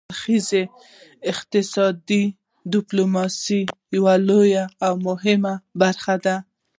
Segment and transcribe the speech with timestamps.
[0.03, 0.61] دوه اړخیزه
[1.31, 2.23] اقتصادي
[2.73, 3.61] ډیپلوماسي
[3.95, 6.35] یوه لویه او مهمه برخه ده